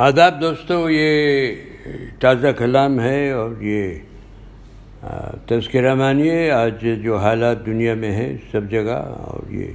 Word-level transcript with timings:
آداب 0.00 0.40
دوستو، 0.40 0.90
یہ 0.90 1.54
تازہ 2.20 2.48
کلام 2.58 3.00
ہے 3.00 3.30
اور 3.30 3.50
یہ 3.60 3.98
تذکرہ 5.46 5.94
مانیے۔ 5.94 6.50
آج 6.50 6.84
جو 7.02 7.16
حالات 7.16 7.66
دنیا 7.66 7.94
میں 7.94 8.12
ہیں 8.12 8.36
سب 8.52 8.70
جگہ، 8.70 9.00
اور 9.18 9.52
یہ 9.52 9.66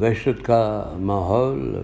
وحشت 0.00 0.44
کا 0.44 0.62
ماحول 1.00 1.82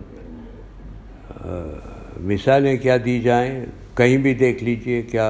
مثالیں 2.21 2.77
کیا 2.77 2.97
دی 3.05 3.21
جائیں؟ 3.21 3.67
کہیں 3.95 4.17
بھی 4.17 4.35
دیکھ 4.35 4.65
لیجیے 4.65 5.03
کیا 5.03 5.29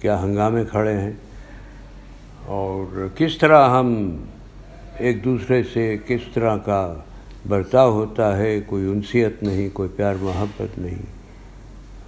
کیا 0.00 0.22
ہنگامے 0.22 0.64
کھڑے 0.70 0.94
ہیں۔ 0.94 1.12
اور 2.46 3.06
کس 3.16 3.38
طرح 3.38 3.68
ہم 3.68 4.16
ایک 4.98 5.24
دوسرے 5.24 5.62
سے 5.62 5.96
کس 6.06 6.20
طرح 6.34 6.56
کا 6.56 6.94
برتاؤ 7.48 7.92
ہوتا 7.92 8.36
ہے، 8.38 8.60
کوئی 8.66 8.90
انسیت 8.90 9.42
نہیں، 9.42 9.68
کوئی 9.72 9.88
پیار 9.96 10.14
محبت 10.20 10.78
نہیں۔ 10.78 11.17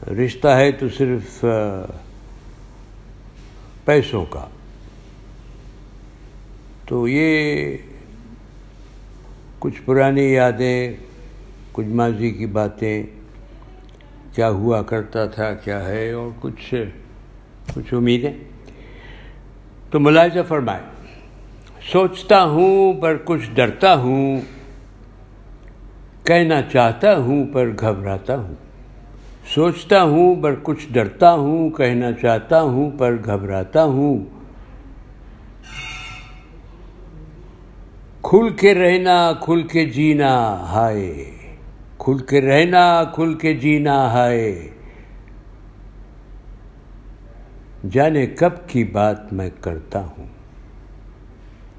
رشتہ 0.07 0.49
ہے 0.49 0.73
تو 0.73 0.89
صرف 0.89 1.45
پیسوں 3.85 4.25
کا۔ 4.25 4.47
تو 6.87 7.09
یہ 7.09 7.77
کچھ 9.59 9.83
پرانی 9.85 10.33
یادیں، 10.33 10.93
کچھ 11.73 11.87
ماضی 11.87 12.31
کی 12.31 12.47
باتیں، 12.47 13.03
کیا 14.35 14.51
ہوا 14.51 14.83
کرتا 14.83 15.27
تھا، 15.27 15.55
کیا 15.55 15.89
ہے، 15.89 16.11
اور 16.11 16.31
کچھ 16.41 16.75
کچھ 17.75 17.95
امیدیں۔ 17.95 18.33
تو 19.91 20.01
ملاحظہ 20.01 20.39
فرمائے 20.49 20.83
سوچتا 21.93 22.45
ہوں 22.45 22.93
پر 22.93 23.17
کچھ 23.25 23.51
ڈرتا 23.55 23.95
ہوں، 23.95 24.41
کہنا 26.25 26.63
چاہتا 26.63 27.17
ہوں 27.17 27.47
پر 27.53 27.69
گھبراتا 27.81 28.37
ہوں۔ 28.37 28.70
سوچتا 29.55 30.03
ہوں 30.03 30.43
پر 30.43 30.55
کچھ 30.63 30.93
ڈرتا 30.93 31.33
ہوں، 31.33 31.71
کہنا 31.71 32.13
چاہتا 32.13 32.63
ہوں 32.63 32.91
پر 32.99 33.17
گھبراتا 33.25 33.85
ہوں۔ 33.85 34.19
کھل 38.23 38.49
کے 38.49 38.75
رہنا، 38.75 39.33
کھل 39.41 39.63
کے 39.63 39.85
جینا 39.85 40.61
ہائے۔ 40.61 41.31
کھل 41.99 42.19
کے 42.19 42.41
رہنا، 42.41 43.05
کھل 43.05 43.35
کے 43.35 43.55
جینا 43.55 44.13
ہائے۔ 44.13 44.71
جانے 47.91 48.27
کب 48.27 48.51
کی 48.67 48.85
بات 48.85 49.33
میں 49.33 49.51
کرتا 49.61 50.05
ہوں۔ 50.05 50.27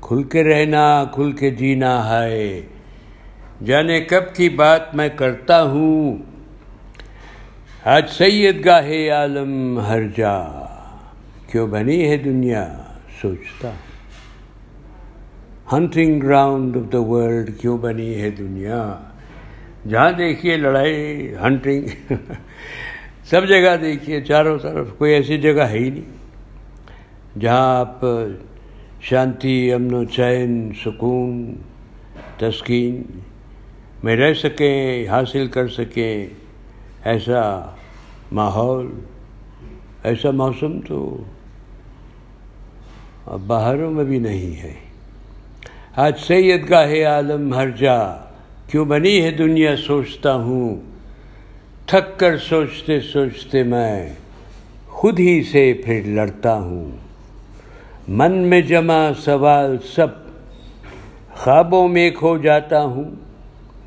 کھل 0.01 0.23
کے 0.23 0.43
رہنا، 0.43 1.03
کھل 1.11 1.31
کے 1.31 1.49
جینا 1.49 2.09
ہے 2.09 2.61
جانے 3.65 4.01
کب 4.01 4.35
کی 4.35 4.49
بات 4.49 4.95
میں 4.95 5.09
کرتا 5.15 5.63
ہوں۔ 5.63 6.30
آج 7.83 8.09
سید 8.09 8.65
گاہ 8.65 8.89
عالم 9.11 9.79
ہر 9.79 10.01
جا، 10.17 10.37
کیوں 11.51 11.67
بنی 11.67 12.09
ہے 12.09 12.17
دنیا 12.17 12.65
سوچتا؟ 13.21 13.71
Hunting 15.71 16.19
ground 16.23 16.77
of 16.77 16.91
the 16.93 17.01
world 17.01 17.49
کیوں 17.61 17.77
بنی 17.77 18.21
ہے 18.21 18.29
دنیا؟ 18.29 18.99
جہاں 19.89 20.11
دیکھیے 20.11 20.57
لڑائی 20.57 21.33
ہنٹنگ 21.41 22.13
سب 23.29 23.47
جگہ 23.47 23.75
دیکھیے، 23.81 24.21
چاروں 24.21 24.57
طرف 24.57 24.87
کوئی 24.97 25.13
ایسی 25.13 25.37
جگہ 25.37 25.61
ہے 25.61 25.77
ہی 25.77 25.89
نہیں۔ 25.89 27.39
جہاں 27.39 27.79
آپ 27.79 28.05
شانتی، 29.01 29.73
امن 29.73 29.93
و 29.93 30.03
چین، 30.03 30.71
سکون، 30.85 31.55
تسکین 32.37 33.01
میں 34.03 34.15
رہ 34.15 34.33
سکیں، 34.33 35.07
حاصل 35.07 35.47
کر 35.47 35.67
سکیں۔ 35.67 36.40
ایسا 37.03 37.61
ماحول، 38.31 38.87
ایسا 40.03 40.31
موسم 40.31 40.79
تو 40.87 41.23
باہروں 43.47 43.91
میں 43.91 44.03
بھی 44.03 44.19
نہیں 44.19 44.63
ہے۔ 44.63 44.73
آج 45.95 46.19
سید 46.19 46.69
گاہ 46.69 46.93
عالم 47.05 47.53
ہر 47.53 47.69
جا 47.69 47.97
کیوں 48.67 48.85
بنی 48.85 49.21
ہے 49.21 49.31
دنیا 49.31 49.75
سوچتا 49.75 50.35
ہوں۔ 50.35 50.75
تھک 51.85 52.19
کر 52.19 52.37
سوچتے 52.37 52.99
سوچتے 52.99 53.63
میں 53.63 54.09
خود 54.87 55.19
ہی 55.19 55.43
سے 55.43 55.73
پھر 55.85 56.01
لڑتا 56.05 56.55
ہوں۔ 56.55 56.91
من 58.07 58.31
میں 58.31 58.61
جمع 58.61 59.09
سوال 59.19 59.77
سب، 59.95 60.07
خوابوں 61.35 61.87
میں 61.87 62.11
کھو 62.11 62.37
جاتا 62.37 62.83
ہوں۔ 62.83 63.11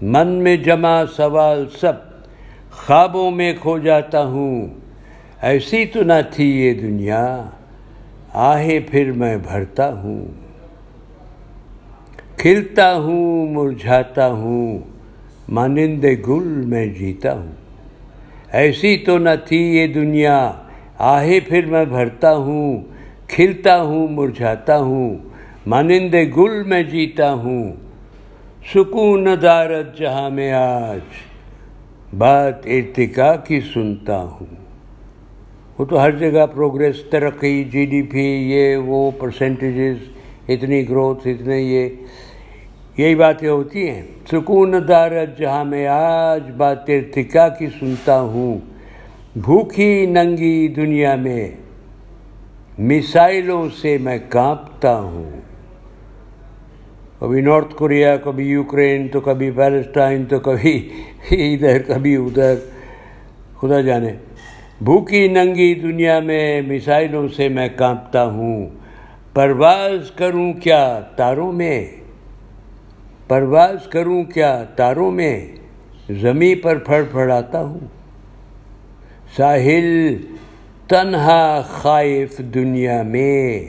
من 0.03 0.29
میں 0.29 0.57
جمع 0.57 1.05
سوال 1.17 1.65
سب 1.81 2.14
خوابوں 2.77 3.31
میں 3.31 3.55
کھو 3.61 3.79
جاتا 3.79 4.25
ہوں۔ 4.25 4.67
ایسی 5.43 5.85
تو 5.87 6.03
نہ 6.03 6.13
تھی 6.31 6.51
یہ 6.51 6.75
دنیا، 6.75 7.43
آہے 8.33 8.81
پھر 8.81 9.13
میں 9.13 9.37
بھرتا 9.37 9.95
ہوں۔ 10.03 10.27
کھلتا 12.37 12.97
ہوں، 12.97 13.53
مرجھاتا 13.53 14.33
ہوں، 14.33 14.79
مانند 15.49 16.05
گل 16.05 16.63
میں 16.67 16.87
جیتا 16.87 17.35
ہوں۔ 17.35 17.53
ایسی 18.53 18.97
تو 18.97 19.19
نہ 19.19 19.31
تھی 19.47 19.57
یہ 19.57 19.87
دنیا، 19.87 20.53
آہے 20.99 21.41
پھر 21.41 21.67
میں 21.67 21.85
بھرتا 21.85 22.37
ہوں۔ 22.37 22.81
کھلتا 23.29 23.83
ہوں، 23.83 24.09
مرجھاتا 24.09 24.79
ہوں، 24.79 25.17
مانند 25.67 26.15
گل 26.37 26.63
میں 26.63 26.83
جیتا 26.83 27.33
ہوں۔ 27.33 27.73
سکون 28.75 29.29
دارت 29.43 29.99
جہاں 29.99 30.31
میں 30.31 30.53
آج۔ 30.53 31.34
بات 32.19 32.67
ارتقا 32.67 33.37
کی 33.37 33.61
سنتا 33.61 34.23
ہوں۔ 34.23 34.55
وہ 35.79 35.85
تو 35.85 36.03
ہر 36.03 36.11
جگہ 36.11 36.47
پروگریس 36.47 37.03
ترقی 37.11 37.65
جی 37.65 37.85
ڈی 37.85 38.03
پی، 38.03 38.25
یہ 38.25 38.77
وہ 38.77 39.11
پرسنٹیجز 39.19 39.97
اتنی 40.49 40.89
گروتھ، 40.89 41.27
اتنے 41.27 41.61
یہ، 41.61 41.89
یہی 42.97 43.15
باتیں 43.15 43.49
ہوتی 43.49 43.89
ہیں۔ 43.89 44.03
سکون 44.31 44.75
دارت 44.89 45.39
جہاں 45.39 45.65
میں 45.65 45.87
آج 45.87 46.51
بات 46.57 46.91
ارتقا 46.91 47.49
کی 47.49 47.67
سنتا 47.67 48.21
ہوں۔ 48.21 48.59
بھوکھی 49.37 50.07
ننگی 50.07 50.69
دنیا 50.69 51.15
میں، 51.15 51.51
میسائلوں 52.79 53.69
سے 53.83 53.99
میں 53.99 54.19
کانپتا 54.29 55.01
ہوں۔ 55.01 55.41
کبھی 57.25 57.41
نارتھ 57.41 57.75
کوریا، 57.75 58.17
کبھی 58.17 58.45
یوکرین، 58.45 59.09
تو 59.09 59.21
کبھی 59.21 59.51
پیلسٹائن، 59.51 60.25
تو 60.25 60.39
کبھی 60.39 60.89
ادھر 61.31 61.83
کبھی 61.83 62.17
ادھر، 62.17 62.55
خدا 63.61 63.81
جانے۔ 63.81 64.13
بھوکی 64.81 65.29
ننگی 65.29 65.75
دنیا 65.75 66.21
میں 66.21 66.63
میسائلوں 66.63 67.29
سے 67.29 67.49
میں 67.49 67.69
کانپتا 67.77 68.27
ہوں۔ 68.27 68.71
پرواز 69.35 70.11
کروں 70.11 70.53
کیا 70.53 71.01
تاروں 71.17 71.53
میں؟ 71.53 71.87
پرواز 73.29 73.87
کروں 73.89 74.25
کیا 74.25 74.65
تاروں 74.77 75.11
میں؟ 75.11 75.47
زمیں 76.11 76.63
پر 76.63 76.79
پھڑ 76.79 77.03
پھڑاتا 77.11 77.65
ہوں۔ 77.65 77.81
ساحل 79.37 80.17
تنہا 80.89 81.63
خائف 81.69 82.39
دنیا 82.39 83.03
میں 83.03 83.63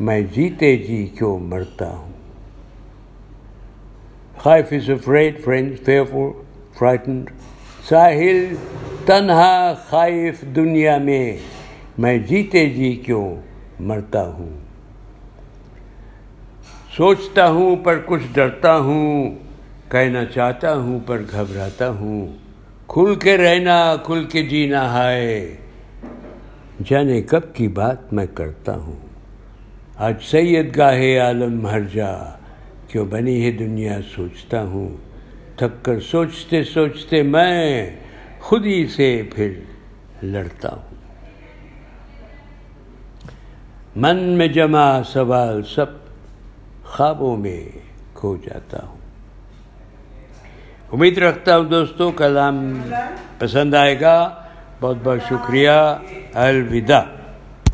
میں 0.00 0.20
جیتے 0.20 0.76
جی 0.76 1.08
کیوں 1.18 1.38
مرتا 1.38 1.96
ہوں؟ 1.96 2.19
خائف 4.42 4.72
is 4.72 4.88
afraid 4.90 5.40
friend 5.44 5.74
fearful 5.84 6.30
frightened 6.78 7.30
ساحل 7.88 8.54
تنہا 9.06 9.72
خائف 9.88 10.40
دنیا 10.56 10.96
میں 10.98 11.36
میں 11.98 12.16
جیتے 12.18 12.64
جی 12.70 12.92
کیوں 13.06 13.34
مرتا 13.80 14.22
ہوں 14.28 14.48
سوچتا 16.96 17.48
ہوں 17.48 17.76
پر 17.84 18.00
کچھ 18.06 18.22
ڈرتا 18.32 18.76
ہوں 18.78 19.30
کہنا 19.90 20.24
چاہتا 20.24 20.74
ہوں 20.74 20.98
پر 21.06 21.22
گھبراتا 21.32 21.88
ہوں 21.90 22.26
کھل 22.86 23.14
کے 23.14 23.36
رہنا 23.36 23.78
کھل 24.04 24.24
کے 24.24 24.42
جینا 24.42 24.82
ہے 24.94 25.56
جانے 26.88 27.22
کب 27.22 27.54
کی 27.54 27.68
بات 27.74 28.12
میں 28.12 28.26
کرتا 28.34 28.76
ہوں 28.76 29.00
آج 29.96 30.22
سید 30.30 30.76
گاہ 30.76 31.02
عالم 31.20 31.66
ہر 31.66 31.80
جا 31.94 32.12
کیوں 32.90 33.06
بنی 33.06 33.46
ہے 33.46 33.50
دنیا؟ 33.50 33.98
سوچتا 34.16 34.62
ہوں۔ 34.62 34.96
تھک 35.56 35.84
کر 35.84 36.00
سوچتے 36.00 36.64
سوچتے 36.64 37.22
میں 37.22 37.90
خود 38.40 38.66
ہی 38.66 38.86
سے 38.86 39.22
پھر 39.34 39.52
لڑتا 40.22 40.68
ہوں۔ 40.72 40.94
من 43.96 44.16
میں 44.16 44.48
جمع 44.48 45.02
سوال 45.02 45.62
سب 45.62 45.86
خوابوں 46.84 47.36
میں 47.36 47.64
کھو 48.14 48.36
جاتا 48.36 48.86
ہوں۔ 48.86 48.98
امید 50.92 51.18
رکھتا 51.18 51.56
ہوں 51.56 51.64
دوستوں 51.64 52.12
کلام 52.12 52.80
پسند 53.38 53.74
آئے 53.74 54.00
گا۔ 54.00 54.42
بہت 54.80 54.96
بہت 55.04 55.18
شکریہ۔ 55.28 55.70
الوداع۔ 56.34 57.19